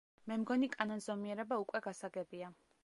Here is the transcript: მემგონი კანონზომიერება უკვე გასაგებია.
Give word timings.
მემგონი 0.31 0.69
კანონზომიერება 0.75 1.61
უკვე 1.67 1.85
გასაგებია. 1.91 2.53